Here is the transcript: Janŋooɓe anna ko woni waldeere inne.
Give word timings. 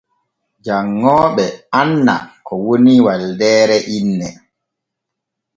Janŋooɓe 0.65 1.45
anna 1.79 2.15
ko 2.45 2.53
woni 2.65 2.93
waldeere 3.05 3.77
inne. 3.97 4.27